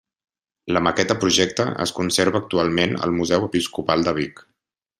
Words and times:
La 0.77 0.81
maqueta 0.85 1.17
projecte 1.23 1.67
es 1.85 1.93
conserva 1.99 2.41
actualment 2.45 2.97
al 3.09 3.15
Museu 3.21 3.47
Episcopal 3.51 4.09
de 4.09 4.17
Vic. 4.23 4.43